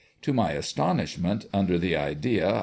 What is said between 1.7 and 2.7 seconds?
the idea